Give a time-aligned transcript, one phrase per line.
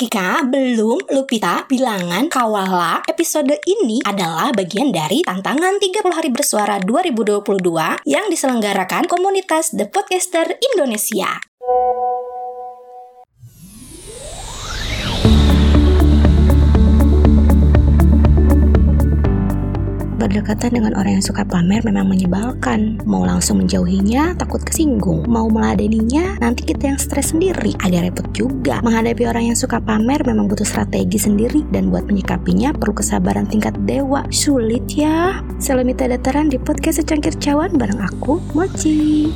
[0.00, 8.08] Akika, belum, Lupita, Bilangan, Kawala, episode ini adalah bagian dari tantangan 30 hari bersuara 2022
[8.08, 11.49] yang diselenggarakan komunitas The Podcaster Indonesia.
[20.30, 23.02] Berdekatan dengan orang yang suka pamer memang menyebalkan.
[23.02, 25.26] Mau langsung menjauhinya, takut kesinggung.
[25.26, 27.74] Mau meladeninya, nanti kita yang stres sendiri.
[27.82, 28.78] Agak repot juga.
[28.86, 33.74] Menghadapi orang yang suka pamer memang butuh strategi sendiri dan buat menyikapinya perlu kesabaran tingkat
[33.90, 34.22] dewa.
[34.30, 35.42] Sulit ya.
[35.58, 39.34] Selemita dataran di podcast secangkir cawan bareng aku, Mochi.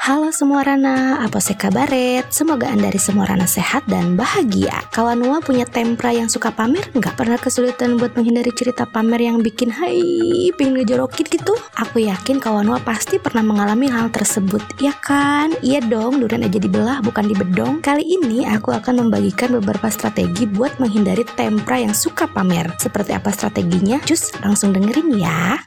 [0.00, 2.24] Halo semua Rana, apa sih kabaret?
[2.32, 4.80] Semoga Anda dari semua Rana sehat dan bahagia.
[4.96, 6.88] Kawan Nua punya tempra yang suka pamer?
[6.96, 11.52] Nggak pernah kesulitan buat menghindari cerita pamer yang bikin hai, pengen ngejorokin gitu?
[11.76, 15.52] Aku yakin kawan Nua pasti pernah mengalami hal tersebut, ya kan?
[15.60, 17.84] Iya dong, durian aja dibelah bukan dibedong.
[17.84, 22.72] Kali ini aku akan membagikan beberapa strategi buat menghindari tempra yang suka pamer.
[22.80, 24.00] Seperti apa strateginya?
[24.08, 25.60] Cus, langsung dengerin ya.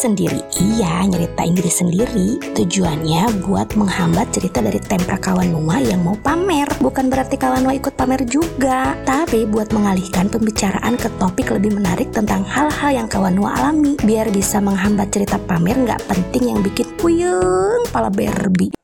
[0.00, 0.40] Sendiri.
[0.56, 2.28] Iya, nyeritain diri sendiri.
[2.56, 6.64] Tujuannya buat menghambat cerita dari tempra kawan Nua yang mau pamer.
[6.80, 12.08] Bukan berarti kawan Nua ikut pamer juga, tapi buat mengalihkan pembicaraan ke topik lebih menarik
[12.16, 14.00] tentang hal-hal yang kawan Nua alami.
[14.00, 18.79] Biar bisa menghambat cerita pamer nggak penting yang bikin puyeng pala berbi.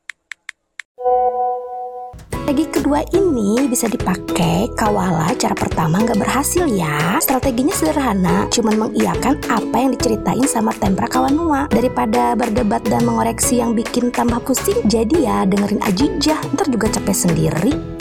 [2.57, 7.21] Strategi kedua ini bisa dipakai kawala cara pertama nggak berhasil ya.
[7.21, 11.69] Strateginya sederhana, cuman mengiyakan apa yang diceritain sama tempra kawan Nua.
[11.69, 17.29] Daripada berdebat dan mengoreksi yang bikin tambah pusing, jadi ya dengerin aja, ntar juga capek
[17.29, 17.96] sendiri.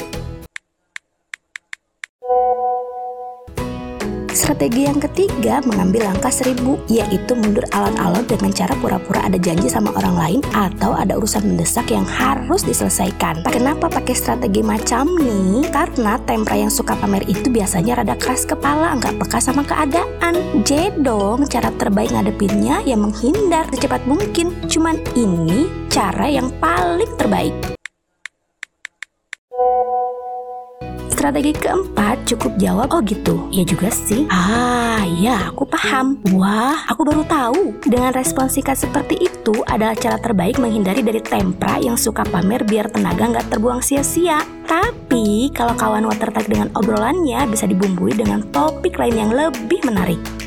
[4.46, 9.90] Strategi yang ketiga mengambil langkah seribu, yaitu mundur alon-alon dengan cara pura-pura ada janji sama
[9.98, 13.42] orang lain atau ada urusan mendesak yang harus diselesaikan.
[13.42, 15.66] Kenapa pakai strategi macam nih?
[15.74, 20.38] Karena tempra yang suka pamer itu biasanya rada keras kepala, nggak peka sama keadaan.
[20.62, 24.54] Jedong, cara terbaik ngadepinnya ya menghindar secepat mungkin.
[24.70, 27.75] Cuman ini cara yang paling terbaik.
[31.26, 33.50] Strategi keempat cukup jawab oh gitu.
[33.50, 34.30] Ya juga sih.
[34.30, 36.22] Ah ya aku paham.
[36.30, 37.74] Wah aku baru tahu.
[37.82, 42.94] Dengan respon singkat seperti itu adalah cara terbaik menghindari dari tempra yang suka pamer biar
[42.94, 44.38] tenaga nggak terbuang sia-sia.
[44.70, 50.45] Tapi kalau kawan Wa tertarik dengan obrolannya bisa dibumbui dengan topik lain yang lebih menarik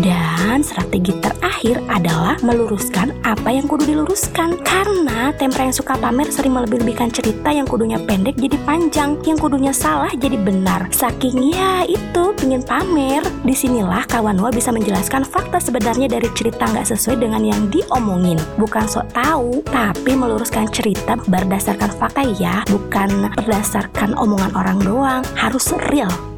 [0.00, 4.60] Dan strategi terakhir adalah meluruskan apa yang kudu diluruskan.
[4.60, 9.72] Karena tempra yang suka pamer sering melebih-lebihkan cerita yang kudunya pendek jadi panjang Yang kudunya
[9.72, 10.88] salah jadi benar.
[10.92, 13.24] Saking ya itu pingin pamer.
[13.42, 18.36] Di sinilah kawan Wa bisa menjelaskan fakta sebenarnya dari cerita nggak sesuai dengan yang diomongin.
[18.60, 22.60] Bukan sok tahu, tapi meluruskan cerita berdasarkan fakta ya.
[22.68, 25.22] Bukan berdasarkan omongan orang doang.
[25.34, 26.35] Harus real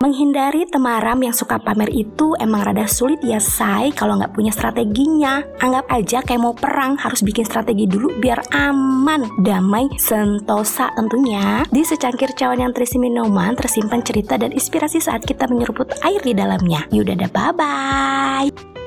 [0.00, 5.44] Menghindari temaram yang suka pamer itu emang rada sulit ya say kalau nggak punya strateginya.
[5.60, 11.68] Anggap aja kayak mau perang harus bikin strategi dulu biar aman, damai, sentosa tentunya.
[11.68, 16.32] Di secangkir cawan yang terisi minuman tersimpan cerita dan inspirasi saat kita menyeruput air di
[16.32, 16.88] dalamnya.
[16.88, 18.79] Yaudah dah bye-bye.